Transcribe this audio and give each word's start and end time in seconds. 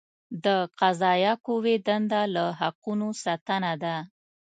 د 0.45 0.47
قضائیه 0.79 1.33
قوې 1.45 1.75
دنده 1.87 2.21
له 2.35 2.45
حقوقو 2.59 3.09
ساتنه 3.23 3.71
ده. 3.83 3.95